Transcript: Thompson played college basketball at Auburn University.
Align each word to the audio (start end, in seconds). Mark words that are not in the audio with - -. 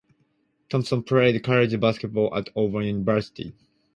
Thompson 0.69 1.03
played 1.03 1.43
college 1.43 1.79
basketball 1.79 2.35
at 2.35 2.49
Auburn 2.55 2.85
University. 2.85 3.53